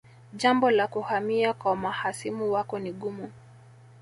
Jambo 0.33 0.69
la 0.71 0.87
kuhamia 0.87 1.53
kwa 1.53 1.75
mahasimu 1.75 2.51
wako 2.53 2.79
ni 2.79 2.91
gumu 2.91 3.31